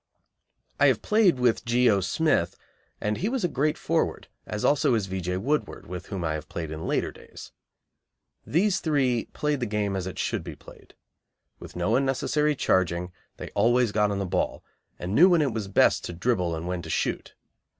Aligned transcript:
I 0.79 0.87
have 0.87 1.03
played 1.03 1.37
with 1.37 1.63
G. 1.63 1.87
O. 1.87 1.99
Smith, 2.01 2.57
and 2.99 3.17
he 3.17 3.29
was 3.29 3.43
a 3.43 3.47
great 3.47 3.77
forward, 3.77 4.27
as 4.47 4.65
also 4.65 4.95
is 4.95 5.05
V. 5.05 5.21
J. 5.21 5.37
Woodward, 5.37 5.85
with 5.85 6.07
whom 6.07 6.23
I 6.23 6.33
have 6.33 6.49
played 6.49 6.71
in 6.71 6.87
later 6.87 7.11
days. 7.11 7.51
These 8.43 8.79
three 8.79 9.25
played 9.33 9.59
the 9.59 9.67
game 9.67 9.95
as 9.95 10.07
it 10.07 10.17
should 10.17 10.43
be 10.43 10.55
played. 10.55 10.95
With 11.59 11.75
no 11.75 11.95
unnecessary 11.95 12.55
charging, 12.55 13.11
they 13.37 13.49
always 13.51 13.91
got 13.91 14.09
on 14.09 14.17
the 14.17 14.25
ball, 14.25 14.63
and 14.97 15.13
knew 15.13 15.29
when 15.29 15.43
it 15.43 15.53
was 15.53 15.67
best 15.67 16.03
to 16.05 16.13
dribble 16.13 16.55
and 16.55 16.67
when 16.67 16.81
to 16.81 16.89
shoot. 16.89 17.35